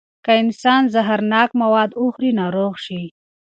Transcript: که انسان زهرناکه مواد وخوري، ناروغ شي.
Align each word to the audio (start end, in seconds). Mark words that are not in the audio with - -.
که 0.25 0.31
انسان 0.41 0.81
زهرناکه 0.93 1.53
مواد 1.61 1.91
وخوري، 2.01 2.29
ناروغ 2.39 2.73
شي. 2.85 3.01